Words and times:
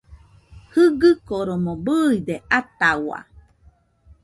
Jɨgɨkoromo 0.73 1.73
bɨide 1.85 2.35
atahau 2.59 3.11